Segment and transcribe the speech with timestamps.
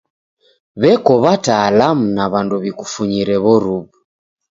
[0.81, 3.85] W'eko watalamu na w'andu w'ikufunyire w'oruw'u.